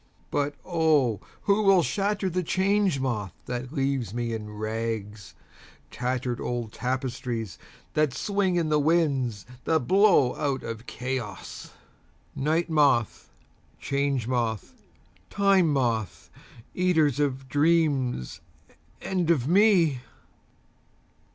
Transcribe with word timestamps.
(But 0.31 0.55
O 0.65 1.21
who 1.43 1.61
will 1.61 1.83
shatter 1.83 2.27
the 2.27 2.41
Change 2.41 2.99
Moth 2.99 3.33
that 3.45 3.71
leaves 3.71 4.15
me 4.15 4.33
in 4.33 4.49
rags—tattered 4.49 6.41
old 6.41 6.73
tapestries 6.73 7.59
that 7.93 8.11
swing 8.11 8.55
in 8.55 8.69
the 8.69 8.79
winds 8.79 9.45
that 9.65 9.81
blow 9.87 10.35
out 10.37 10.63
of 10.63 10.87
Chaos!)Night 10.87 12.67
Moth, 12.67 13.29
Change 13.79 14.27
Moth, 14.27 14.73
Time 15.29 15.71
Moth, 15.71 16.31
eaters 16.73 17.19
of 17.19 17.47
dreams 17.47 18.41
and 19.03 19.29
of 19.29 19.47
me! 19.47 20.01